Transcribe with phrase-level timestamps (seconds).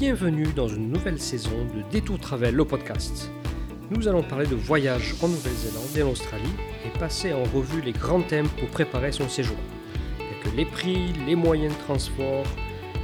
[0.00, 3.30] bienvenue dans une nouvelle saison de Détour Travel, le podcast.
[3.90, 6.54] Nous allons parler de voyage en Nouvelle-Zélande et en Australie
[6.86, 9.58] et passer en revue les grands thèmes pour préparer son séjour,
[10.56, 12.46] les prix, les moyens de transport,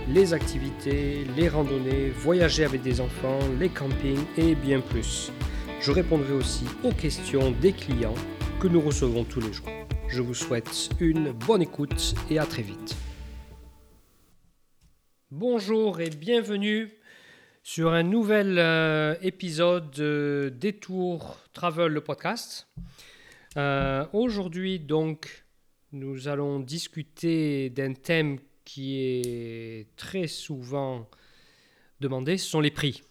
[0.09, 5.31] les activités, les randonnées, voyager avec des enfants, les campings et bien plus.
[5.83, 8.15] Je répondrai aussi aux questions des clients
[8.59, 9.69] que nous recevons tous les jours.
[10.09, 12.97] Je vous souhaite une bonne écoute et à très vite.
[15.33, 16.89] Bonjour et bienvenue
[17.65, 22.69] sur un nouvel euh, épisode de Détour Travel, le podcast.
[23.57, 25.45] Euh, aujourd'hui, donc,
[25.91, 31.11] nous allons discuter d'un thème qui est très souvent
[31.99, 33.03] demandé, ce sont les prix.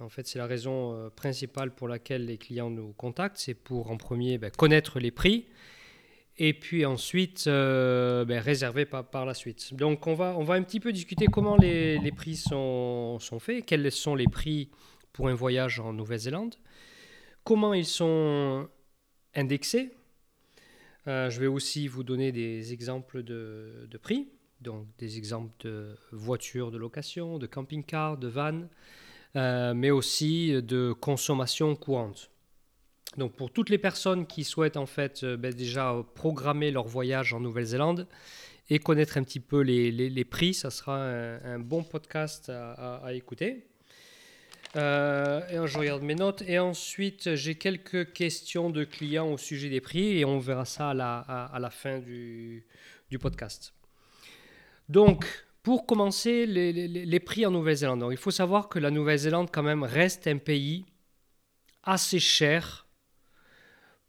[0.00, 3.90] En fait, c'est la raison euh, principale pour laquelle les clients nous contactent, c'est pour
[3.90, 5.44] en premier ben, connaître les prix
[6.38, 9.74] et puis ensuite euh, ben, réserver par, la suite.
[9.74, 13.90] Donc on va, on va un petit peu discuter comment les, prix sont, faits, quels
[13.90, 14.70] sont les prix
[15.12, 16.54] pour un voyage en Nouvelle-Zélande,
[17.44, 18.68] comment ils sont
[19.34, 19.94] indexés.
[21.08, 24.28] Euh, je vais aussi vous donner des exemples de, prix,
[24.60, 28.68] donc des exemples de voitures de location, de camping-car, de vannes,
[29.34, 32.30] euh, mais aussi de consommation courante.
[33.18, 37.34] Donc pour toutes les personnes qui souhaitent en fait euh, ben déjà programmer leur voyage
[37.34, 38.06] en Nouvelle-Zélande
[38.70, 43.66] et connaître un petit peu les, prix, ça sera un, bon podcast à, écouter.
[44.76, 49.70] Euh, et je regarde mes notes et ensuite j'ai quelques questions de clients au sujet
[49.70, 52.66] des prix et on verra ça à la, fin du,
[53.18, 53.72] podcast.
[54.90, 55.24] Donc
[55.62, 58.06] pour commencer, les prix en Nouvelle-Zélande.
[58.10, 60.84] Il faut savoir que la Nouvelle-Zélande quand même reste un pays
[61.82, 62.84] assez cher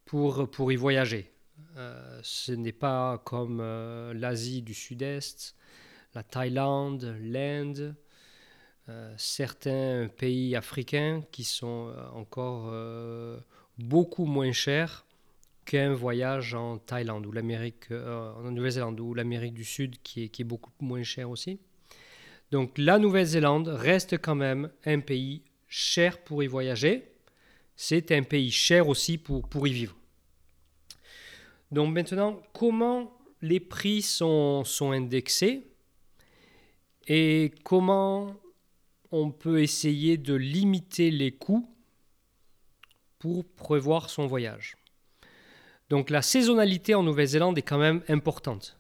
[0.10, 1.32] pour, pour y voyager.
[1.78, 5.56] Euh, ce n'est pas comme euh, l'Asie du Sud-Est,
[6.16, 7.96] la Thaïlande, l'Inde,
[8.90, 12.74] euh, certains pays africains qui sont encore
[13.78, 15.06] beaucoup moins chers
[15.66, 20.42] qu'un voyage en Thaïlande ou l'Amérique, en Nouvelle-Zélande ou l'Amérique du Sud qui est, qui
[20.42, 21.59] est beaucoup moins cher aussi.
[22.50, 27.12] Donc la Nouvelle-Zélande reste quand même un pays cher pour y voyager.
[27.75, 29.99] C'est un pays cher aussi pour, pour y vivre.
[31.72, 35.68] Donc maintenant, comment les prix sont, indexés
[37.07, 38.35] et comment
[39.12, 41.68] on peut essayer de limiter les coûts
[43.18, 44.78] pour prévoir son voyage.
[45.90, 48.78] Donc la saisonnalité en Nouvelle-Zélande est quand même importante.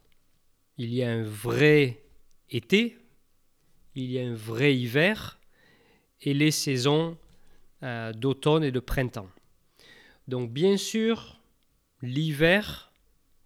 [0.77, 2.03] Il y a un vrai
[2.49, 2.97] été,
[3.95, 5.39] il y a un vrai hiver
[6.21, 7.17] et les saisons
[7.83, 9.29] euh, d'automne et de printemps.
[10.27, 11.38] Donc bien sûr,
[12.01, 12.91] l'hiver,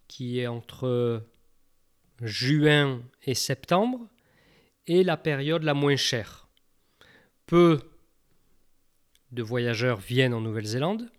[0.08, 1.26] qui est entre
[2.20, 4.08] juin et septembre,
[4.86, 6.48] est la période la moins chère.
[7.46, 7.80] Peu
[9.32, 11.10] de voyageurs viennent en Nouvelle-Zélande,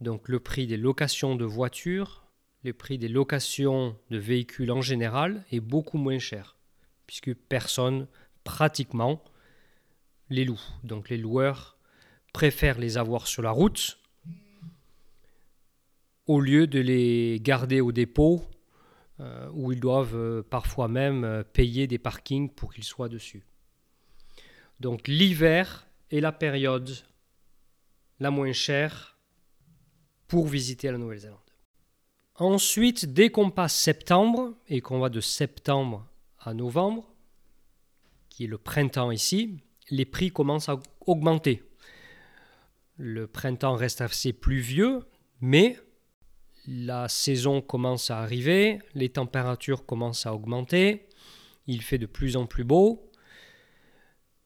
[0.00, 2.26] donc le prix des locations de voitures,
[2.64, 6.56] le prix des locations de véhicules en général est beaucoup moins cher,
[7.06, 8.08] puisque personne
[8.44, 9.22] pratiquement
[10.28, 10.60] les loue.
[10.82, 11.76] Donc les loueurs
[12.32, 13.98] préfèrent les avoir sur la route
[16.32, 18.42] au lieu de les garder au dépôt
[19.20, 23.44] euh, où ils doivent euh, parfois même euh, payer des parkings pour qu'ils soient dessus.
[24.80, 26.90] Donc l'hiver est la période
[28.18, 29.18] la moins chère
[30.26, 31.38] pour visiter la Nouvelle-Zélande.
[32.36, 37.14] Ensuite, dès qu'on passe septembre et qu'on va de septembre à novembre,
[38.30, 39.58] qui est le printemps ici,
[39.90, 41.62] les prix commencent à augmenter.
[42.96, 45.02] Le printemps reste assez pluvieux,
[45.42, 45.76] mais
[46.66, 51.08] la saison commence à arriver, les températures commencent à augmenter,
[51.66, 53.10] il fait de plus en plus beau.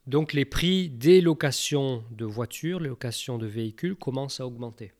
[0.06, 4.92] Donc les prix des locations de voitures, les locations de véhicules commencent à augmenter.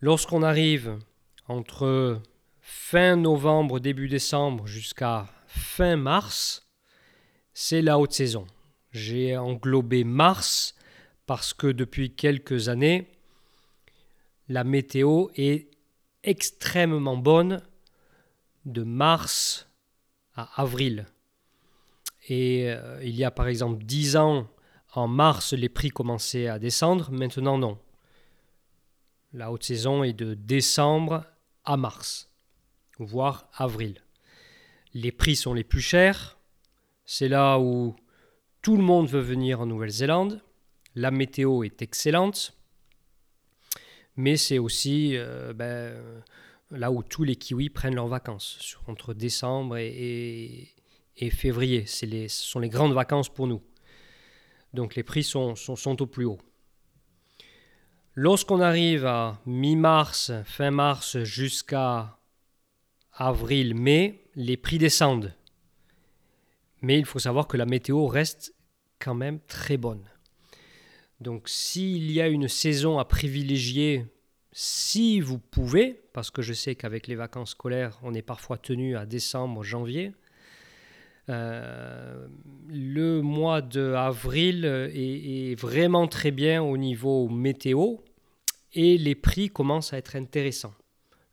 [0.00, 0.98] Lorsqu'on arrive
[1.48, 2.20] entre
[2.60, 6.68] fin novembre, début décembre jusqu'à fin mars,
[7.54, 8.46] c'est la haute saison.
[8.90, 10.74] J'ai englobé mars
[11.26, 13.11] parce que depuis quelques années,
[14.52, 15.70] la météo est
[16.24, 17.62] extrêmement bonne
[18.66, 19.66] de mars
[20.34, 21.06] à avril.
[22.28, 24.46] Et euh, il y a par exemple 10 ans,
[24.92, 27.10] en mars, les prix commençaient à descendre.
[27.10, 27.78] Maintenant, non.
[29.32, 31.24] La haute saison est de décembre
[31.64, 32.30] à mars,
[32.98, 34.02] voire avril.
[34.92, 36.36] Les prix sont les plus chers.
[37.06, 37.96] C'est là où
[38.60, 40.42] tout le monde veut venir en Nouvelle-Zélande.
[40.94, 42.54] La météo est excellente
[44.16, 45.96] mais c'est aussi euh, ben,
[46.70, 50.68] là où tous les kiwis prennent leurs vacances, entre décembre et,
[51.30, 51.84] février.
[52.02, 53.62] Les, ce sont les grandes vacances pour nous.
[54.74, 56.40] Donc les prix sont, sont, au plus haut.
[58.14, 62.18] Lorsqu'on arrive à mi-mars, fin mars jusqu'à
[63.12, 65.34] avril-mai, les prix descendent.
[66.80, 68.54] Mais il faut savoir que la météo reste
[68.98, 70.11] quand même très bonne.
[71.22, 74.04] Donc s'il y a une saison à privilégier,
[74.52, 78.96] si vous pouvez, parce que je sais qu'avec les vacances scolaires, on est parfois tenu
[78.96, 80.12] à décembre, janvier,
[81.28, 82.26] euh,
[82.68, 87.98] le mois d'avril est, est, vraiment très bien au niveau météo
[88.72, 90.74] et les prix commencent à être intéressants.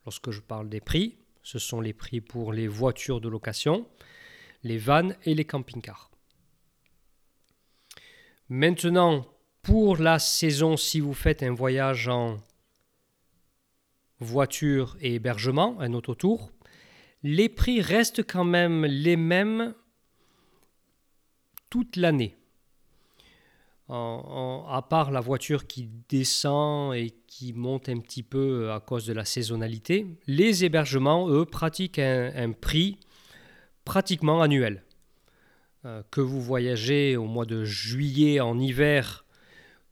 [0.06, 3.88] Lorsque je parle des prix, ce sont les prix pour les voitures de location,
[4.64, 6.12] les vannes et les camping-cars.
[8.50, 9.26] Maintenant,
[9.70, 12.38] pour la saison, si vous faites un voyage en
[14.20, 16.50] voiture et hébergement, un autotour,
[17.22, 19.76] les prix restent quand même les mêmes
[21.70, 22.36] toute l'année.
[23.90, 29.14] à part la voiture qui descend et qui monte un petit peu à cause de
[29.14, 32.98] la saisonnalité, les hébergements, eux, pratiquent un, prix
[33.86, 34.84] pratiquement annuel.
[35.86, 39.26] Euh, que vous voyagez au mois de juillet en hiver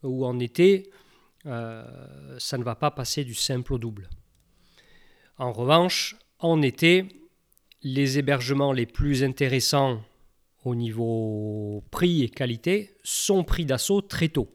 [0.03, 0.89] ou en été,
[1.45, 4.09] euh, ça ne va pas passer du simple au double.
[5.37, 7.07] En revanche, en été,
[7.83, 10.01] les hébergements les plus intéressants
[10.65, 14.49] au niveau prix et qualité sont pris d'assaut très tôt.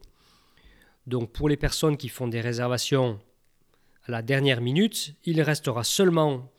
[1.06, 3.20] Donc pour les personnes qui font des réservations
[4.04, 6.50] à la dernière minute, il restera seulement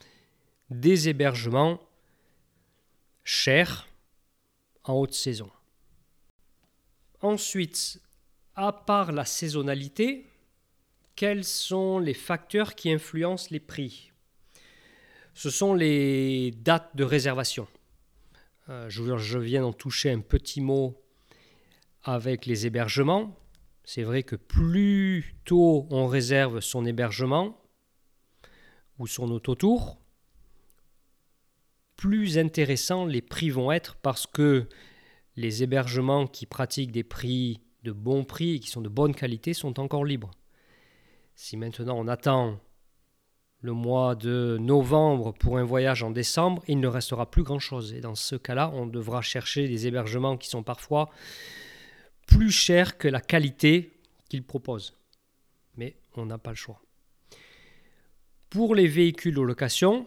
[0.69, 1.79] des hébergements
[3.23, 3.87] chers
[4.83, 5.49] en haute saison.
[7.21, 8.01] Ensuite,
[8.55, 10.27] à part la saisonnalité,
[11.15, 14.11] quels sont les facteurs qui influencent les prix?
[15.33, 17.67] Ce sont les dates de réservation.
[18.69, 21.01] Euh, je, viens d'en toucher un petit mot
[22.03, 23.37] avec les hébergements.
[23.83, 27.59] C'est vrai que plus tôt on réserve son hébergement
[28.99, 29.97] ou son autotour,
[31.95, 34.67] plus intéressants les prix vont être parce que
[35.35, 39.53] les hébergements qui pratiquent des prix de bons prix et qui sont de bonne qualité
[39.53, 40.31] sont encore libres.
[41.35, 42.59] Si maintenant on attend
[43.59, 47.93] le mois de novembre pour un voyage en décembre, il ne restera plus grand-chose.
[47.93, 51.09] Et dans ce cas-là, on devra chercher des hébergements qui sont parfois
[52.27, 53.93] plus chers que la qualité
[54.29, 54.97] qu'ils proposent.
[55.77, 56.81] Mais on n'a pas le choix.
[58.49, 60.05] Pour les véhicules de location,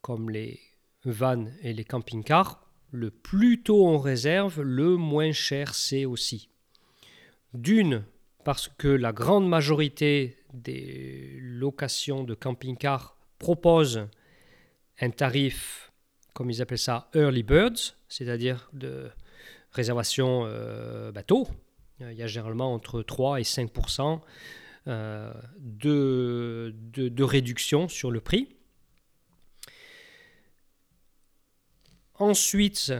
[0.00, 0.60] comme les
[1.04, 2.63] vannes et les camping-cars,
[2.94, 6.48] le plus tôt on réserve, le moins cher c'est aussi.
[7.52, 8.04] D'une,
[8.44, 14.06] parce que la grande majorité des locations de camping-cars proposent
[15.00, 15.92] un tarif,
[16.34, 19.10] comme ils appellent ça, early birds, c'est-à-dire de
[19.72, 21.48] réservation euh, bateau.
[22.00, 23.70] Il y a généralement entre 3 et 5
[24.86, 28.54] euh, de, de, réduction sur le prix.
[32.24, 32.90] Ensuite,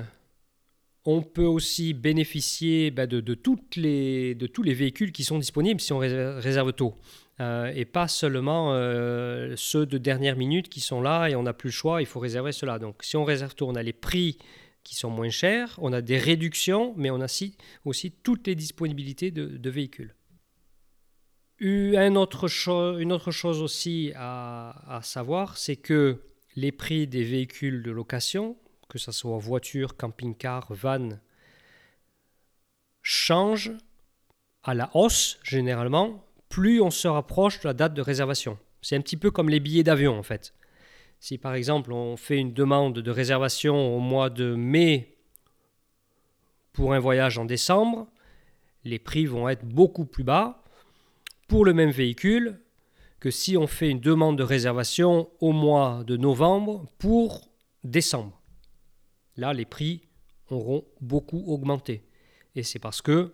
[1.06, 4.34] on peut aussi bénéficier bah, de, tous les
[4.74, 6.98] véhicules qui sont disponibles si on réserve tôt.
[7.40, 11.54] Euh, et pas seulement euh, ceux de dernière minute qui sont là et on n'a
[11.54, 12.78] plus le choix, il faut réserver cela.
[12.78, 14.36] Donc si on réserve tôt, on a les prix
[14.82, 17.48] qui sont moins chers, on a des réductions, mais on a
[17.86, 20.14] aussi, toutes les disponibilités de, véhicules.
[21.60, 26.20] Une autre, chose aussi à savoir, c'est que
[26.56, 31.10] les prix des véhicules de location, que ce soit voiture, camping-car, van,
[33.02, 33.72] changent
[34.62, 36.24] à la hausse généralement
[36.54, 38.58] plus on se rapproche de la date de réservation.
[38.80, 40.54] C'est un petit peu comme les billets d'avion en fait.
[41.18, 45.16] Si par exemple on fait une demande de réservation au mois de mai
[46.72, 48.06] pour un voyage en décembre,
[48.84, 50.62] les prix vont être beaucoup plus bas
[51.48, 52.60] pour le même véhicule
[53.18, 57.48] que si on fait une demande de réservation au mois de novembre pour
[57.82, 58.43] décembre.
[59.36, 60.02] Là, les prix
[60.50, 62.04] auront beaucoup augmenté.
[62.54, 63.32] Et c'est parce que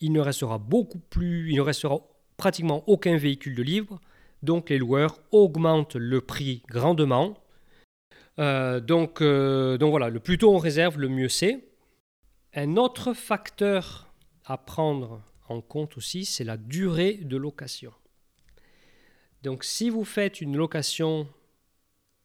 [0.00, 1.98] il ne restera beaucoup plus, il ne restera
[2.36, 4.00] pratiquement aucun véhicule de libre,
[4.42, 7.36] donc les loueurs augmentent le prix grandement.
[8.38, 11.64] Euh, donc, euh, donc voilà, le plus tôt on réserve, le mieux c'est.
[12.54, 14.12] Un autre facteur
[14.44, 17.92] à prendre en compte aussi, c'est la durée de location.
[19.42, 21.28] Donc si vous faites une location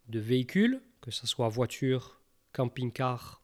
[0.09, 2.19] de véhicule, que ce soit voiture,
[2.53, 3.41] camping-car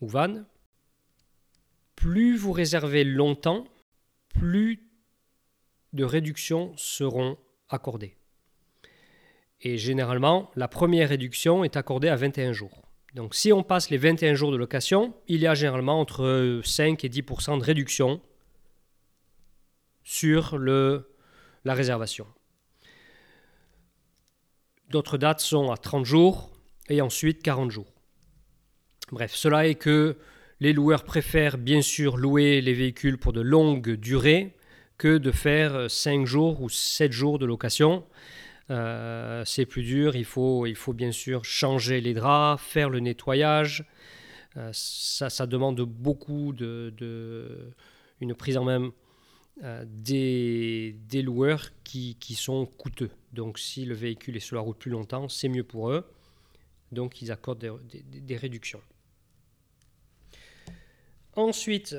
[0.00, 0.44] ou van,
[1.96, 3.64] plus vous réservez longtemps,
[4.28, 4.90] plus
[5.92, 8.16] de réduction seront accordées.
[9.60, 12.82] Et généralement, la première réduction est accordée à 21 jours.
[13.14, 17.04] Donc si on passe les 21 jours de location, il y a généralement entre 5
[17.04, 18.20] et 10% de réduction
[20.02, 21.14] sur le,
[21.64, 22.26] la réservation.
[24.90, 26.53] D'autres dates sont à 30 jours
[26.88, 27.92] et ensuite 40 jours.
[29.12, 30.16] Bref, cela est que
[30.60, 34.54] les loueurs préfèrent bien sûr louer les véhicules pour de longues durées
[34.98, 38.04] que de faire 5 jours ou 7 jours de location.
[38.70, 43.00] Euh, c'est plus dur, il faut, il faut bien sûr changer les draps, faire le
[43.00, 43.84] nettoyage.
[44.56, 47.72] Euh, ça, demande beaucoup de, de,
[48.20, 48.92] une prise en main
[49.64, 53.10] euh, des, des, loueurs qui, qui, sont coûteux.
[53.32, 56.04] Donc si le véhicule est sur la route plus longtemps, c'est mieux pour eux.
[56.94, 58.80] Donc ils accordent des, réductions.
[61.34, 61.96] Ensuite,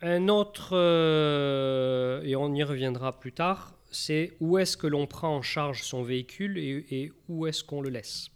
[0.00, 5.36] un autre, euh, et on y reviendra plus tard, c'est où est-ce que l'on prend
[5.36, 8.30] en charge son véhicule et, où est-ce qu'on le laisse.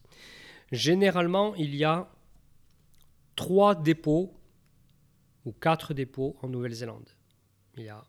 [0.73, 2.11] Généralement, il y a
[3.37, 4.35] trois dépôts
[5.45, 7.09] ou quatre dépôts en Nouvelle-Zélande.
[7.77, 8.03] Il y a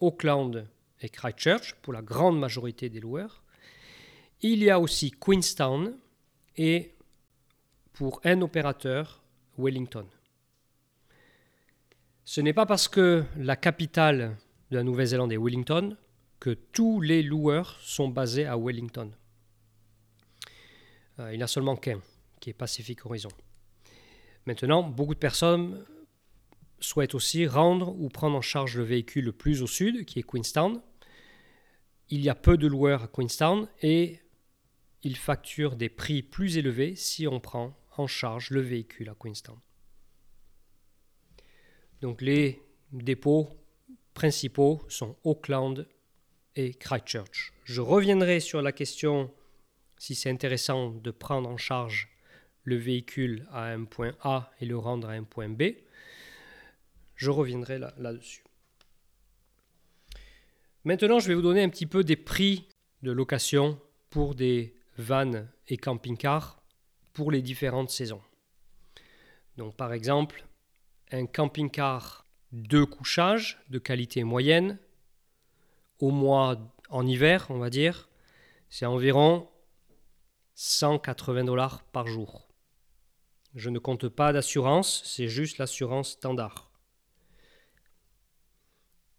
[0.00, 0.68] Auckland
[1.00, 3.42] et Christchurch pour la grande majorité des loueurs.
[4.40, 5.96] Il y a aussi Queenstown
[6.58, 6.94] et
[7.92, 9.22] pour un opérateur,
[9.56, 10.06] Wellington.
[12.24, 14.36] Ce n'est pas parce que la capitale
[14.70, 15.96] de la Nouvelle-Zélande est Wellington
[16.40, 19.10] que tous les loueurs sont basés à Wellington.
[21.18, 22.00] Euh, il n'y en a seulement qu'un,
[22.38, 23.30] qui est Pacific Horizon.
[24.46, 25.84] Maintenant, beaucoup de personnes
[26.80, 30.22] souhaitent aussi rendre ou prendre en charge le véhicule le plus au sud, qui est
[30.22, 30.80] Queenstown.
[32.10, 34.20] Il y a peu de loueurs à Queenstown et
[35.02, 39.58] ils facturent des prix plus élevés si on prend en charge le véhicule à Queenstown.
[42.00, 42.62] Donc les
[42.92, 43.48] dépôts
[44.14, 45.86] principaux sont Auckland
[46.56, 47.52] et Christchurch.
[47.64, 49.32] Je reviendrai sur la question
[49.98, 52.08] si c'est intéressant de prendre en charge
[52.64, 55.62] le véhicule à un point A et le rendre à un point B.
[57.14, 58.44] Je reviendrai là-dessus.
[60.84, 62.68] Maintenant, je vais vous donner un petit peu des prix
[63.02, 66.60] de location pour des vannes et camping-cars
[67.12, 68.20] pour les différentes saisons.
[69.56, 70.46] Donc par exemple,
[71.10, 74.78] un camping-car de couchage de qualité moyenne,
[76.00, 76.56] au mois
[76.90, 78.08] en hiver, on va dire,
[78.68, 79.48] c'est environ
[80.54, 82.48] 180 dollars par jour.
[83.54, 86.70] Je ne compte pas d'assurance, c'est juste l'assurance standard.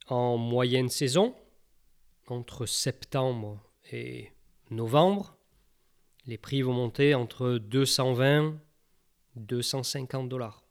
[0.08, 1.36] En moyenne saison,
[2.28, 4.32] entre septembre et
[4.70, 5.39] novembre,
[6.30, 8.60] les prix vont monter entre 220
[9.36, 10.64] et 250 dollars.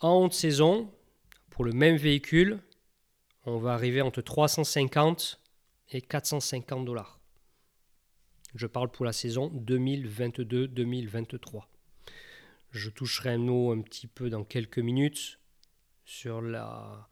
[0.00, 0.92] En haute saison,
[1.48, 2.60] pour le même véhicule,
[3.46, 5.40] on va arriver entre 350
[5.92, 7.20] et 450 dollars.
[8.54, 11.62] Je parle pour la saison 2022-2023.
[12.70, 15.40] Je toucherai un mot un petit peu dans quelques minutes
[16.04, 17.08] sur la,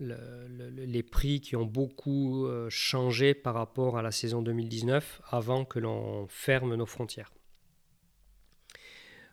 [0.00, 5.80] les prix qui ont beaucoup euh, changé par rapport à la saison 2019 avant que
[5.80, 7.32] l'on ferme nos frontières.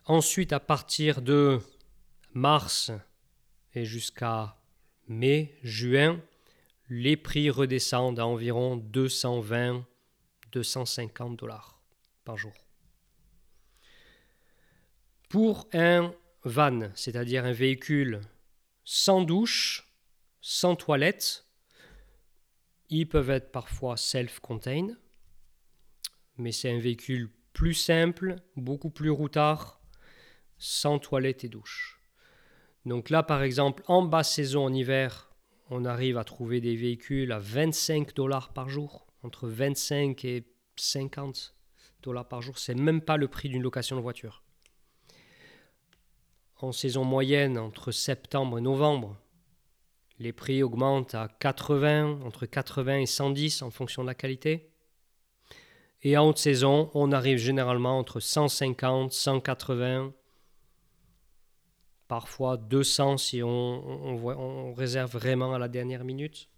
[0.06, 1.60] Ensuite, à partir de
[2.32, 2.90] mars
[3.74, 4.56] et jusqu'à
[5.08, 6.20] mai, juin,
[6.88, 11.80] les prix redescendent à environ 220-250 dollars
[12.24, 12.52] par jour.
[15.28, 18.20] Pour un van, c'est-à-dire un véhicule
[18.84, 19.85] sans douche,
[20.48, 21.44] sans toilette,
[22.88, 24.96] ils peuvent être parfois self-contained,
[26.36, 29.80] mais c'est un véhicule plus simple, beaucoup plus routard,
[30.56, 32.00] sans toilette et douche.
[32.84, 35.34] Donc là, par exemple, en basse saison, en hiver,
[35.68, 41.56] on arrive à trouver des véhicules à 25 dollars par jour, entre 25 et 50
[42.04, 42.60] dollars par jour.
[42.60, 44.44] C'est même pas le prix d'une location de voiture.
[46.58, 49.20] En saison moyenne, entre septembre et novembre,
[50.18, 54.70] les prix augmentent à 80, entre 80 et 110 en fonction de la qualité.
[56.02, 60.12] Et en haute saison, on arrive généralement entre 150, 180
[62.08, 66.48] parfois 200 si on, réserve vraiment à la dernière minute.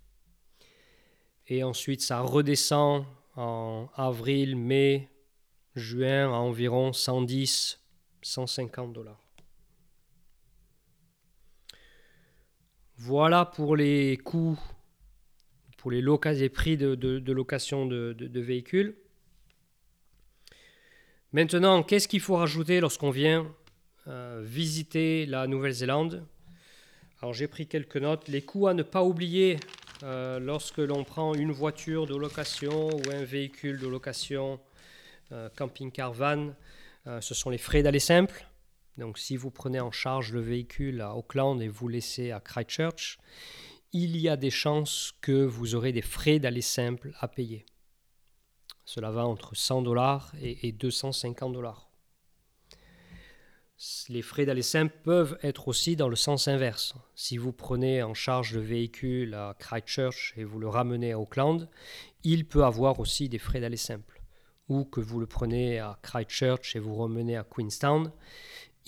[1.47, 3.05] Et ensuite, ça redescend
[3.37, 5.09] en avril, mai,
[5.75, 7.81] juin à environ 110,
[8.21, 9.27] 150 dollars.
[13.00, 14.59] Voilà pour les coûts,
[15.76, 18.97] pour les, les prix de, location de, véhicules.
[21.33, 23.47] Maintenant, qu'est-ce qu'il faut rajouter lorsqu'on vient
[24.09, 26.26] euh, visiter la Nouvelle-Zélande?
[27.23, 28.26] Alors j'ai pris quelques notes.
[28.26, 29.61] Les coûts à ne pas oublier
[30.02, 34.59] euh, lorsque l'on prend une voiture de location ou un véhicule de location,
[35.31, 36.52] euh, camping-car van.
[37.21, 38.48] ce sont les frais d'aller simple.
[38.99, 43.19] Donc si vous prenez en charge le véhicule à Auckland et vous laissez à Christchurch,
[43.93, 47.64] il y a des chances que vous aurez des frais d'aller simple à payer.
[48.85, 51.88] Cela va entre 100 dollars et 250 dollars.
[54.09, 56.95] Les frais d'aller simple peuvent être aussi dans le sens inverse.
[57.14, 61.69] Si vous prenez en charge le véhicule à Christchurch et vous le ramenez à Auckland,
[62.25, 64.21] il peut avoir aussi des frais d'aller simple.
[64.69, 68.11] Ou que vous le prenez à Christchurch et vous remenez à Queenstown,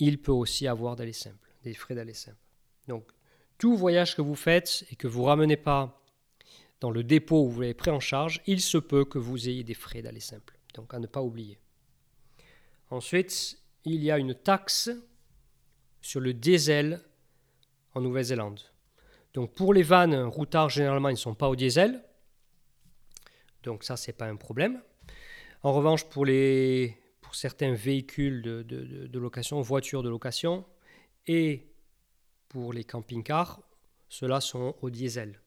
[0.01, 2.37] il peut aussi avoir d'aller simple, des frais d'aller simple.
[2.87, 3.09] Donc,
[3.57, 6.03] tout voyage que vous faites et que vous ramenez pas
[6.79, 9.63] dans le dépôt où vous l'avez pris en charge, il se peut que vous ayez
[9.63, 10.57] des frais d'aller simple.
[10.73, 11.59] Donc, à ne pas oublier.
[12.89, 14.89] Ensuite, il y a une taxe
[16.01, 17.01] sur le diesel
[17.93, 18.59] en Nouvelle-Zélande.
[19.33, 22.03] Donc pour les vannes routards, généralement, ils ne sont pas au diesel.
[23.63, 24.81] Donc ça, ce n'est pas un problème.
[25.63, 26.97] En revanche, pour, les,
[27.31, 30.65] pour certains véhicules de, de location, voitures de location,
[31.27, 31.65] et
[32.49, 33.61] pour les camping-cars,
[34.09, 35.39] ceux-là sont au diesel.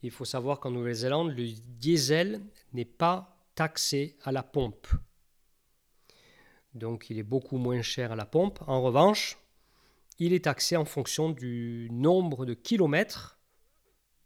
[0.00, 1.46] Il faut savoir qu'en Nouvelle-Zélande, le
[1.78, 2.40] diesel
[2.72, 4.86] n'est pas taxé à la pompe.
[6.72, 8.60] Donc il est beaucoup moins cher à la pompe.
[8.66, 9.36] En revanche,
[10.18, 13.38] il est taxé en fonction du nombre de kilomètres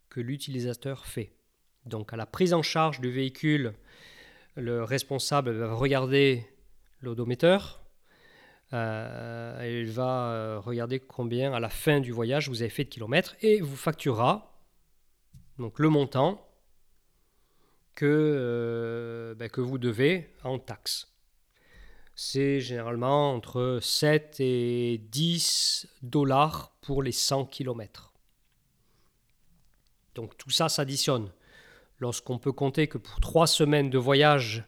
[0.07, 1.33] que l'utilisateur fait.
[1.85, 3.73] Donc à la prise en charge du véhicule,
[4.55, 6.47] le responsable va regarder
[7.01, 7.81] l'odométeur.
[8.73, 12.89] Euh, il va euh, regarder combien à la fin du voyage vous avez fait de
[12.89, 14.61] kilomètres et vous facturera
[15.57, 16.47] donc le montant
[17.95, 21.09] que, euh, ben, que vous devez en taxes
[22.21, 28.11] c'est généralement entre 7 et 10 dollars pour les 100 km.
[30.15, 31.31] Donc tout ça s'additionne.
[31.99, 34.65] Lorsqu'on peut compter que pour 3 semaines de voyage,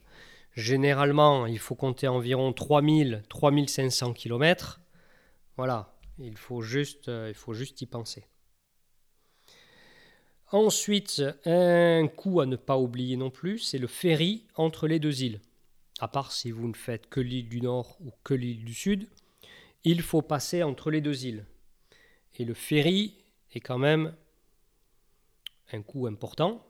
[0.56, 4.82] généralement, il faut compter environ 3000-3500 km,
[5.58, 8.26] voilà, il faut, juste, euh, il faut juste y penser.
[10.52, 15.24] Ensuite, un coup à ne pas oublier non plus, c'est le ferry entre les deux
[15.24, 15.40] îles
[16.02, 19.08] à part si vous ne faites que l'île du Nord ou que l'île du Sud,
[19.84, 21.46] il faut passer entre les deux îles.
[22.36, 23.14] Et le ferry
[23.54, 24.16] est quand même
[25.72, 26.66] un coût important.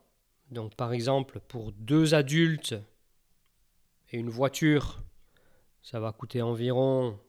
[0.52, 2.76] Donc par exemple, pour deux adultes
[4.12, 5.02] et une voiture,
[5.82, 7.20] ça va coûter environ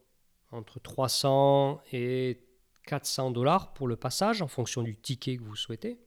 [0.50, 2.40] entre 300 et
[2.86, 5.98] 400 dollars pour le passage en fonction du ticket que vous souhaitez.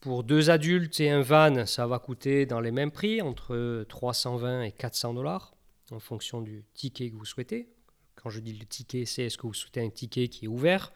[0.00, 4.62] Pour deux adultes et un van, ça va coûter dans les mêmes prix, entre 320
[4.62, 5.54] et 400 dollars,
[5.90, 7.68] en fonction du ticket que vous souhaitez.
[8.14, 10.92] Quand je dis le ticket, c'est est-ce que vous souhaitez un ticket qui est ouvert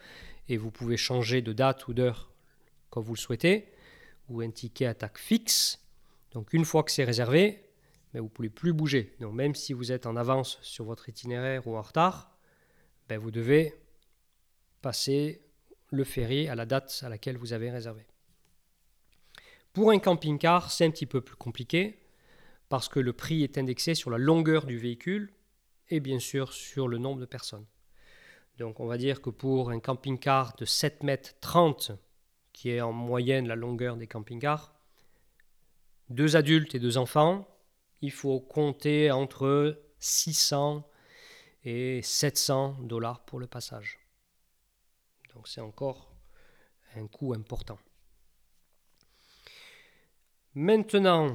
[0.48, 2.30] et vous pouvez changer de date ou d'heure
[2.90, 3.72] quand vous le souhaitez,
[4.28, 5.80] ou un ticket attaque fixe.
[6.32, 7.64] Donc une fois que c'est réservé,
[8.12, 9.14] mais vous ne pouvez plus bouger.
[9.20, 12.36] Donc même si vous êtes en avance sur votre itinéraire ou en retard,
[13.08, 13.74] ben vous devez
[14.80, 15.42] passer
[15.90, 18.06] le ferry à la date à laquelle vous avez réservé.
[19.72, 21.98] Pour un camping-car, c'est un petit peu plus compliqué
[22.68, 25.32] parce que le prix est indexé sur la longueur du véhicule
[25.88, 27.66] et bien sûr sur le nombre de personnes.
[28.58, 31.92] Donc on va dire que pour un camping-car de 7 mètres 30,
[32.52, 34.74] qui est en moyenne la longueur des camping-cars,
[36.10, 37.46] deux adultes et deux enfants,
[38.02, 40.86] il faut compter entre 600
[41.64, 44.00] et 700 dollars pour le passage.
[45.34, 46.12] Donc c'est encore
[46.96, 47.78] un coût important.
[50.54, 51.34] Maintenant,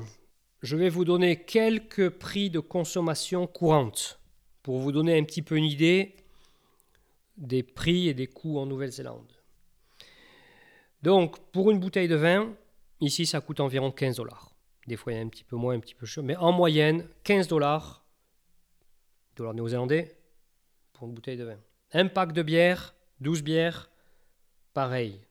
[0.62, 4.20] je vais vous donner quelques prix de consommation courantes
[4.62, 6.16] pour vous donner un petit peu une idée
[7.38, 9.32] des prix et des coûts en Nouvelle-Zélande.
[11.04, 12.54] Donc, pour une bouteille de vin,
[13.00, 14.57] ici, ça coûte environ 15 dollars.
[14.88, 16.52] Des fois, il y a un petit peu moins, un petit peu cher, mais en
[16.52, 18.06] moyenne, 15 dollars,
[19.36, 20.18] dollars néo-zélandais,
[20.94, 21.60] pour une bouteille de vin.
[21.92, 23.90] Un pack de bière, 12 bières,
[24.74, 25.22] pareil,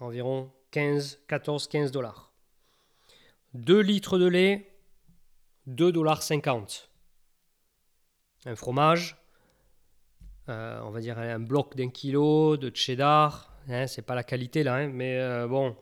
[0.00, 2.32] environ 15, 14, 15 dollars.
[3.54, 4.72] 2 litres de lait,
[5.68, 6.88] 2,50$.
[8.46, 9.16] Un fromage,
[10.48, 13.54] euh, on va dire un bloc d'un kilo de cheddar.
[13.68, 15.76] Hein, c'est pas la qualité là, hein, mais euh, bon,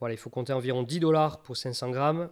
[0.00, 2.30] voilà, il faut compter environ 10 dollars pour 500 grammes.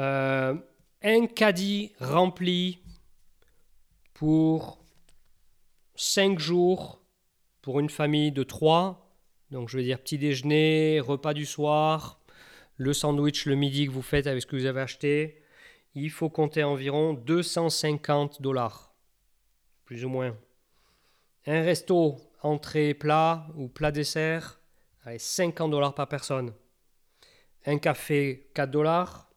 [0.00, 0.54] Euh,
[1.02, 2.78] un caddie rempli
[4.14, 4.82] pour
[5.94, 7.02] 5 jours
[7.60, 9.14] pour une famille de 3.
[9.50, 12.20] Donc je veux dire petit déjeuner, repas du soir,
[12.76, 15.42] le sandwich le midi que vous faites avec ce que vous avez acheté,
[15.94, 18.94] il faut compter environ 250 dollars,
[19.84, 20.34] plus ou moins.
[21.46, 24.60] Un resto, entrée plat ou plat dessert,
[25.04, 26.54] allez, 50 dollars par personne.
[27.66, 29.29] Un café, 4 dollars.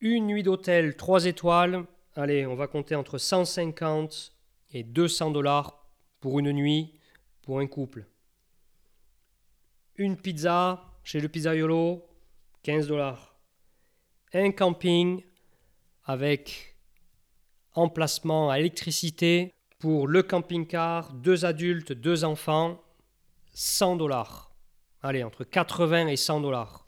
[0.00, 1.84] Une nuit d'hôtel, 3 étoiles,
[2.14, 4.32] allez, on va compter entre 150
[4.70, 5.88] et 200 dollars
[6.20, 6.94] pour une nuit
[7.42, 8.06] pour un couple.
[9.96, 12.06] Une pizza chez le pizzaiolo,
[12.62, 13.34] 15 dollars.
[14.32, 15.24] Un camping
[16.04, 16.76] avec
[17.74, 22.80] emplacement à électricité pour le camping-car, deux adultes, deux enfants,
[23.52, 24.52] 100 dollars.
[25.02, 26.86] Allez, entre 80 et 100 dollars.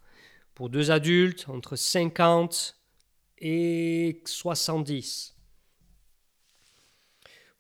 [0.54, 2.79] Pour deux adultes, entre 50
[3.40, 5.36] et 70.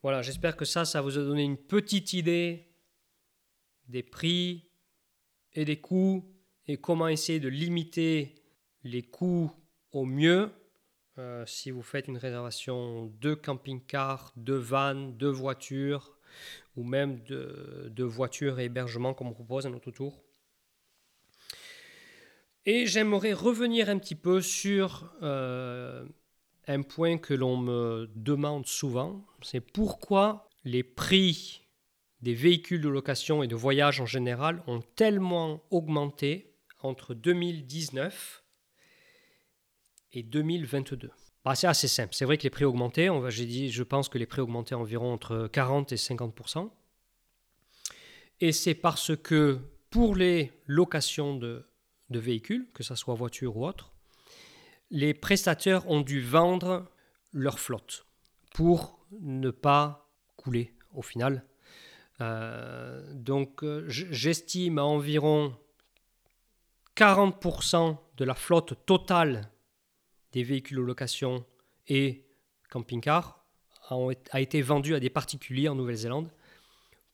[0.02, 2.68] Voilà, j'espère que ça, ça vous a donné une petite idée
[3.88, 4.70] des prix
[5.52, 6.24] et des coûts
[6.66, 8.34] et comment essayer de limiter
[8.84, 9.52] les coûts
[9.92, 10.50] au mieux
[11.18, 16.16] euh, si vous faites une réservation de camping-car, de van, de voiture
[16.76, 20.22] ou même de, voiture et hébergement comme on propose à notre tour.
[22.66, 26.04] Et j'aimerais revenir un petit peu sur euh,
[26.66, 31.62] un point que l'on me demande souvent, c'est pourquoi les prix
[32.20, 38.44] des véhicules de location et de voyage en général ont tellement augmenté entre 2019
[40.12, 41.10] et 2022.
[41.44, 42.14] Bah, c'est assez simple.
[42.14, 43.08] C'est vrai que les prix ont augmenté.
[43.28, 46.70] J'ai dit, je pense que les prix augmenté environ entre 40 et 50%
[48.40, 51.64] Et c'est parce que pour les locations de,
[52.10, 53.92] de véhicules, que ce soit voiture ou autre,
[54.90, 56.90] les prestataires ont dû vendre
[57.32, 58.04] leur flotte
[58.54, 61.44] pour ne pas couler au final.
[62.20, 65.56] Euh, donc euh, j'estime à environ
[66.96, 69.50] 40% de la flotte totale
[70.32, 71.46] des véhicules de location
[71.88, 72.26] et
[72.68, 73.44] camping-car
[74.30, 76.30] a été vendue à des particuliers en Nouvelle-Zélande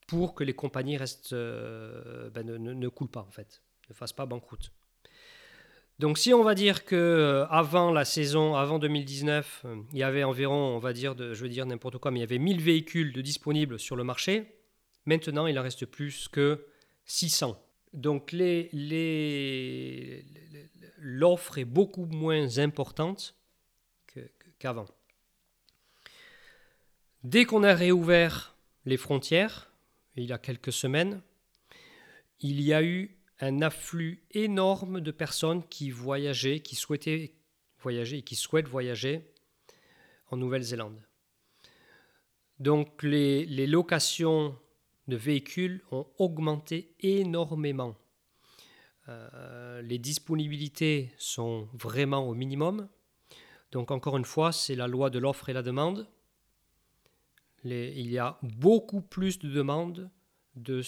[0.07, 0.99] pour que les compagnies
[1.33, 4.73] euh, ben, ne, ne, coulent pas en fait, ne fassent pas banqueroute.
[5.99, 10.03] Donc si on va dire que euh, avant la saison, avant 2019, euh, il y
[10.03, 12.61] avait environ, on va dire, je veux dire n'importe quoi, mais il y avait 1000
[12.61, 14.57] véhicules de disponibles sur le marché.
[15.07, 16.67] Maintenant, il en reste plus que
[17.07, 17.59] 600.
[17.95, 18.69] Donc les,
[20.99, 23.35] l'offre est beaucoup moins importante
[24.59, 24.87] qu'avant.
[27.25, 28.55] Dès qu'on a réouvert
[28.85, 29.71] les frontières,
[30.15, 31.23] il y a quelques semaines,
[32.41, 37.35] il y a eu un afflux énorme de personnes qui voyageaient, qui souhaitaient
[37.81, 39.33] voyager et qui souhaitent voyager
[40.31, 41.01] en Nouvelle-Zélande.
[42.59, 44.59] Donc les, locations
[45.09, 47.97] de véhicules ont augmenté énormément.
[49.09, 52.89] Euh, les disponibilités sont vraiment au minimum.
[53.73, 56.09] Donc encore une fois, c'est la loi de l'offre et la demande.
[57.65, 60.11] il y a beaucoup plus de demandes
[60.55, 60.81] de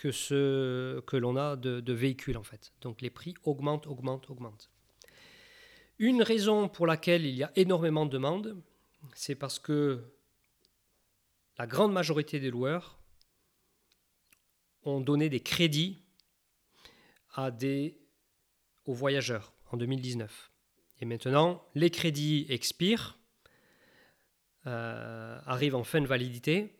[0.00, 2.72] que ce que l'on a de, véhicules en fait.
[2.80, 4.70] Donc les prix augmentent, augmentent, augmentent.
[5.98, 8.56] Une raison pour laquelle il y a énormément de demandes,
[9.14, 10.02] c'est parce que
[11.58, 12.98] la grande majorité des loueurs
[14.84, 16.02] ont donné des crédits
[17.36, 20.50] aux voyageurs en 2019.
[21.00, 23.18] Et maintenant, les crédits expirent,
[24.66, 26.74] euh, arrivent en fin de validité,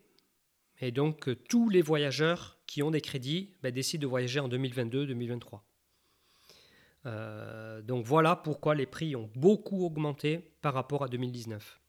[0.83, 5.59] et donc, tous les voyageurs qui ont des crédits ben, décident de voyager en 2022-2023.
[7.05, 11.81] Euh, donc voilà pourquoi les prix ont beaucoup augmenté par rapport à 2019.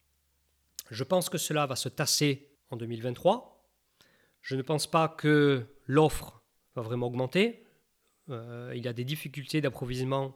[0.91, 3.65] Je pense que cela va se tasser en 2023.
[4.41, 6.43] Je ne pense pas que l'offre
[6.75, 7.65] va vraiment augmenter.
[8.29, 10.35] Euh, il y a des difficultés d'approvisionnement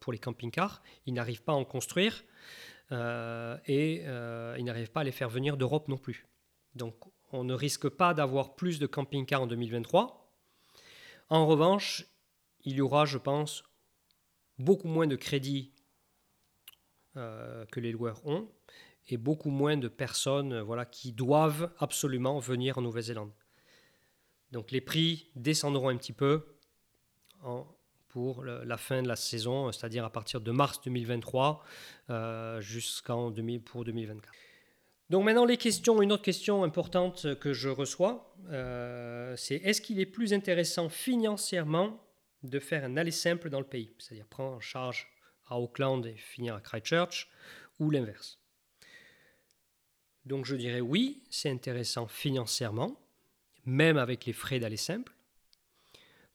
[0.00, 0.82] pour les camping-cars.
[1.06, 2.24] Ils n'arrivent pas à en construire
[2.90, 6.26] et ils n'arrivent pas à les faire venir d'Europe non plus.
[6.74, 6.96] Donc
[7.34, 10.32] on ne risque pas d'avoir plus de camping-cars en 2023.
[11.30, 12.06] En revanche,
[12.64, 13.64] il y aura, je pense,
[14.58, 15.72] beaucoup moins de crédits
[17.16, 18.48] euh, que les loueurs ont
[19.08, 23.32] et beaucoup moins de personnes voilà, qui doivent absolument venir en Nouvelle-Zélande.
[24.52, 26.46] Donc les prix descendront un petit peu
[28.08, 31.64] pour la fin de la saison, c'est-à-dire à partir de mars 2023
[32.10, 33.32] euh, jusqu'en
[33.64, 34.32] pour 2024.
[35.14, 40.00] Donc maintenant, les questions, une autre question importante que je reçois, euh, c'est est-ce qu'il
[40.00, 42.04] est plus intéressant financièrement
[42.42, 45.06] de faire un aller simple dans le pays, c'est-à-dire prendre en charge
[45.46, 47.30] à Auckland et finir à Christchurch,
[47.78, 48.40] ou l'inverse?
[50.24, 53.00] Donc je dirais oui, c'est intéressant financièrement,
[53.66, 55.14] même avec les frais d'aller simple,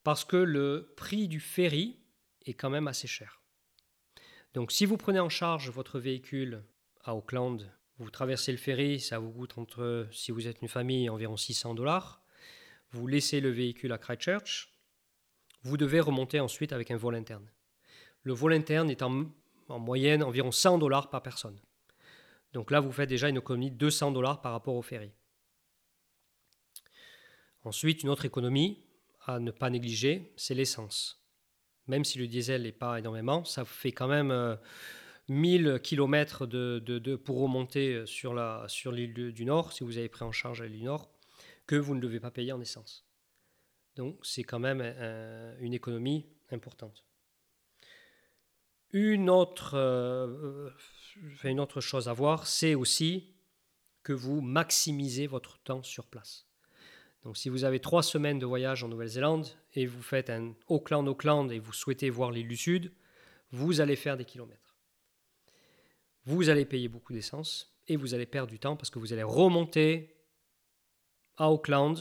[0.06, 2.00] parce que le prix du ferry
[2.46, 3.42] est quand même assez cher.
[4.54, 6.63] Donc si vous prenez en charge votre véhicule
[7.04, 11.10] à Auckland vous traversez le ferry, ça vous coûte entre, si vous êtes une famille,
[11.10, 12.24] environ 600 dollars.
[12.92, 14.74] Vous laissez le véhicule à Christchurch.
[15.64, 17.46] Vous devez remonter ensuite avec un vol interne.
[18.24, 19.30] Le vol interne est en,
[19.68, 21.60] moyenne environ 100 dollars par personne.
[22.54, 25.12] Donc là, vous faites déjà une économie de 200 dollars par rapport au ferry.
[27.66, 28.82] Ensuite, une autre économie
[29.26, 31.22] à ne pas négliger, c'est l'essence.
[31.88, 34.58] Même si le diesel n'est pas énormément, ça fait quand même
[35.30, 38.34] 1000 km de, pour remonter sur
[38.92, 41.10] l'île du Nord, si vous avez pris en charge l'île du Nord,
[41.68, 43.06] que vous ne devez pas payer en essence.
[43.96, 44.82] Donc c'est quand même
[45.60, 47.06] une économie importante.
[48.92, 50.70] Une autre, euh,
[51.44, 53.36] une autre chose à voir, c'est aussi
[54.02, 56.48] que vous maximisez votre temps sur place.
[57.24, 61.52] Donc si vous avez trois semaines de voyage en Nouvelle-Zélande et vous faites un Auckland-Auckland
[61.52, 62.92] et vous souhaitez voir l'île du Sud,
[63.52, 64.68] vous allez faire des kilomètres.
[66.25, 69.23] Vous allez payer beaucoup d'essence et vous allez perdre du temps parce que vous allez
[69.23, 70.15] remonter
[71.38, 71.97] à Auckland,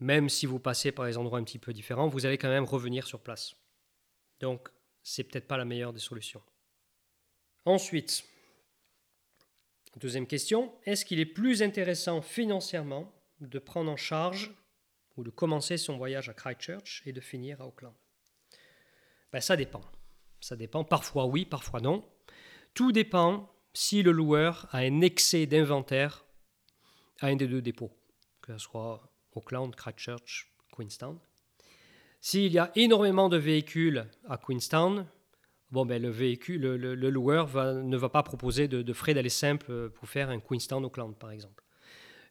[0.00, 2.64] même si vous passez par des endroits un petit peu différents, vous allez quand même
[2.64, 3.54] revenir sur place.
[4.40, 4.68] Donc
[5.02, 6.42] c'est peut-être pas la meilleure des solutions.
[7.64, 8.24] Ensuite,
[9.96, 14.52] deuxième question, est-ce qu'il est plus intéressant financièrement de prendre en charge
[15.16, 17.94] ou de commencer son voyage à Christchurch et de finir à Auckland?
[19.32, 19.82] Ben, Ça dépend.
[20.40, 20.84] Ça dépend.
[20.84, 22.04] Parfois oui, parfois non.
[22.76, 26.26] Tout dépend si le loueur a un excès d'inventaire
[27.20, 27.90] à un des deux dépôts,
[28.42, 31.18] que ce soit Auckland, Christchurch, Queenstown.
[32.20, 35.06] S'il y a énormément de véhicules à Queenstown,
[35.70, 37.46] bon, ben, le, loueur
[37.82, 41.64] ne va pas proposer de, de frais d'aller simple pour faire un Queenstown-Auckland, par exemple.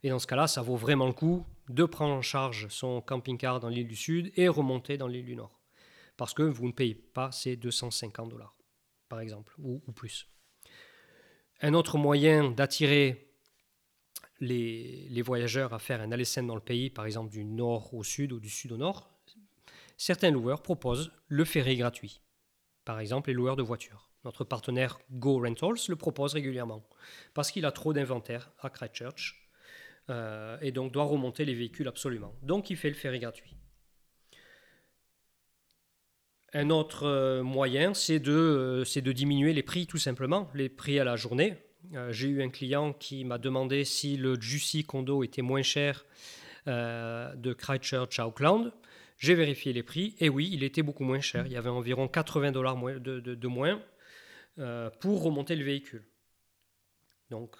[0.03, 3.59] Et dans ce cas-là, ça vaut vraiment le coup de prendre en charge son camping-car
[3.59, 5.59] dans l'île du Sud et remonter dans l'île du Nord.
[6.17, 8.55] Parce que vous ne payez pas ces 250 dollars,
[9.09, 10.29] par exemple, ou, plus.
[11.61, 13.25] Un autre moyen d'attirer
[14.39, 18.33] les, voyageurs à faire un aller dans le pays, par exemple du nord au sud
[18.33, 19.09] ou du sud au nord,
[19.97, 22.21] certains loueurs proposent le ferry gratuit.
[22.83, 24.09] Par exemple, les loueurs de voitures.
[24.25, 26.87] Notre partenaire Go Rentals le propose régulièrement
[27.33, 29.49] parce qu'il a trop d'inventaire à Christchurch
[30.09, 32.35] euh, et donc doit remonter les véhicules absolument.
[32.41, 33.55] Donc il fait le ferry gratuit.
[36.55, 40.99] Un autre euh, moyen, c'est de, euh, de diminuer les prix tout simplement, les prix
[40.99, 41.57] à la journée.
[42.09, 46.03] J'ai eu un client qui m'a demandé si le Juicy Condo était moins cher
[46.65, 48.73] de Christchurch à Auckland.
[49.19, 51.45] J'ai vérifié les prix et oui, il était beaucoup moins cher.
[51.45, 53.79] Il y avait environ 80 dollars de, de, moins
[54.99, 56.05] pour remonter le véhicule.
[57.29, 57.55] Donc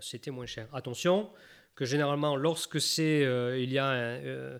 [0.00, 0.66] c'était moins cher.
[0.72, 1.30] Attention,
[1.80, 4.58] que généralement, lorsque c'est, euh, il y a euh,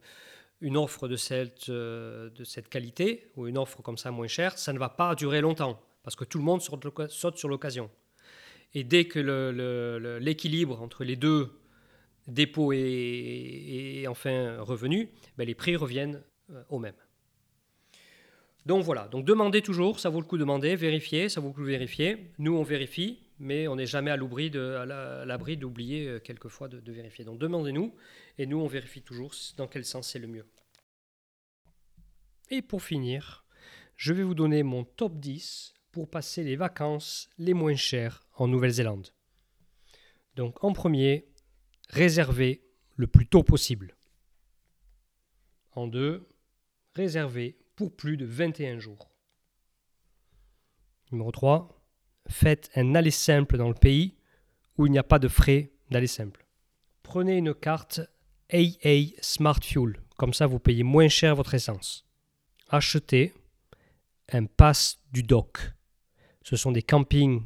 [0.60, 4.58] une offre de cette, euh, de cette qualité ou une offre comme ça moins chère,
[4.58, 7.90] ça ne va pas durer longtemps parce que tout le monde saute sur l'occasion.
[8.74, 11.50] Et dès que l'équilibre entre les deux
[12.26, 16.22] dépôts et, enfin revenu, ben les prix reviennent
[16.68, 16.94] au même.
[18.66, 21.54] Donc voilà, donc demandez toujours, ça vaut le coup de demander, vérifier, ça vaut le
[21.54, 22.30] coup de vérifier.
[22.38, 27.24] Nous, on vérifie mais on n'est jamais à l'abri d'oublier euh, quelquefois de, vérifier.
[27.24, 27.92] Donc demandez-nous,
[28.40, 30.46] et nous on vérifie toujours dans quel sens c'est le mieux.
[32.48, 33.44] Et pour finir,
[33.96, 38.48] je vais vous donner mon top 10 pour passer les vacances les moins chères en
[38.48, 39.08] Nouvelle-Zélande.
[40.36, 41.28] Donc en premier,
[41.90, 42.64] réservez
[42.96, 43.94] le plus tôt possible.
[45.72, 46.26] En deux,
[46.94, 49.10] réservez pour plus de 21 jours.
[51.12, 51.78] Numéro 3,
[52.26, 54.16] faites un aller simple dans le pays
[54.78, 56.46] où il n'y a pas de frais d'aller simple.
[57.02, 58.00] Prenez une carte
[58.52, 62.06] AA Smart Fuel, comme ça vous payez moins cher votre essence.
[62.68, 63.32] Achetez
[64.32, 65.72] un pass du dock.
[66.42, 67.42] Ce sont des campings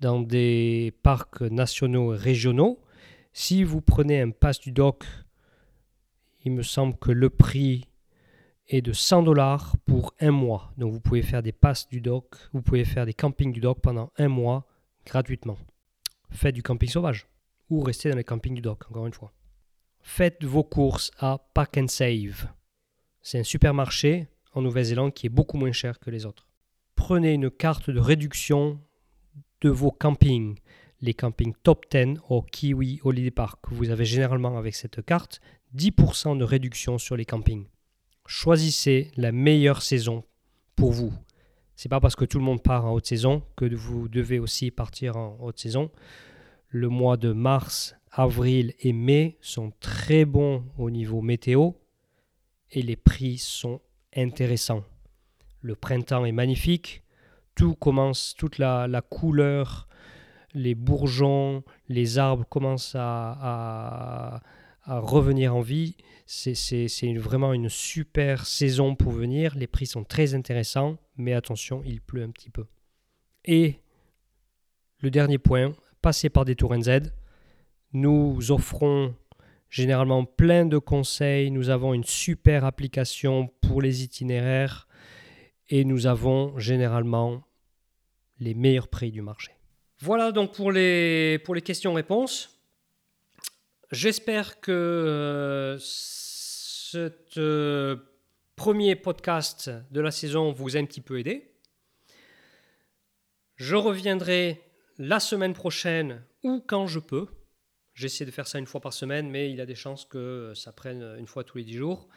[0.00, 2.80] dans des parcs nationaux et régionaux.
[3.32, 5.04] Si vous prenez un pass du dock,
[6.44, 7.86] il me semble que le prix
[8.68, 10.72] est de 100 dollars pour un mois.
[10.76, 13.80] Donc vous pouvez faire des passes du dock, vous pouvez faire des campings du dock
[13.80, 14.66] pendant un mois
[15.06, 15.58] gratuitement.
[16.30, 17.26] Faites du camping sauvage
[17.70, 19.32] ou restez dans les campings du dock, encore une fois.
[20.08, 22.48] Faites vos courses à Pack and Save.
[23.22, 26.48] C'est un supermarché en Nouvelle-Zélande qui est beaucoup moins cher que les autres.
[26.96, 28.80] Prenez une carte de réduction
[29.60, 30.58] de vos campings,
[31.00, 33.60] les campings top 10 au Kiwi Holiday Park.
[33.70, 35.40] Vous avez généralement avec cette carte
[35.76, 37.66] 10% de réduction sur les campings
[38.28, 40.22] choisissez la meilleure saison
[40.76, 41.12] pour vous.
[41.74, 44.70] C'est pas parce que tout le monde part en haute saison que vous devez aussi
[44.70, 45.90] partir en haute saison.
[46.70, 51.72] Le mois de mars, avril et mai sont très bons au niveau météo
[52.70, 53.80] et les prix sont
[54.14, 54.84] intéressants.
[55.62, 57.02] Le printemps est magnifique,
[57.54, 59.88] tout commence, toute la, couleur,
[60.54, 64.42] les bourgeons, les arbres commencent à
[64.86, 65.96] revenir en vie.
[66.26, 69.54] C'est vraiment une super saison pour venir.
[69.56, 72.66] Les prix sont très intéressants, mais attention, il pleut un petit peu.
[73.44, 73.80] Et
[75.00, 77.12] le dernier point, passez par Détour NZ.
[77.92, 79.14] Nous offrons
[79.70, 81.50] généralement plein de conseils.
[81.50, 84.88] Nous avons une super application pour les itinéraires
[85.68, 87.42] et nous avons généralement
[88.38, 89.52] les meilleurs prix du marché.
[90.00, 92.60] Voilà donc pour les, pour les questions-réponses.
[93.90, 97.96] J'espère que euh, ce euh,
[98.54, 101.52] premier podcast de la saison vous a un petit peu aidé.
[103.56, 104.60] Je reviendrai
[104.98, 107.26] la semaine prochaine ou quand je peux.
[107.94, 110.52] J'essaie de faire ça une fois par semaine, mais il y a des chances que
[110.54, 112.08] ça prenne une fois tous les dix jours.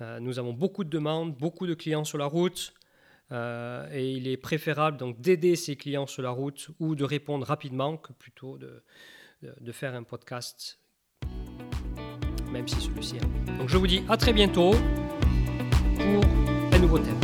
[0.00, 2.72] Euh, nous avons beaucoup de demandes, beaucoup de clients sur la route.
[3.30, 7.46] Euh, et il est préférable donc d'aider ces clients sur la route ou de répondre
[7.46, 8.82] rapidement que plutôt de,
[9.42, 10.78] de, faire un podcast,
[12.50, 13.18] même si celui-ci.
[13.58, 16.24] Donc je vous dis à très bientôt pour
[16.72, 17.20] un nouveau thème.